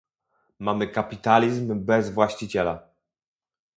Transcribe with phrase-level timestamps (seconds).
[0.59, 2.89] Mamy kapitalizm bez właściciela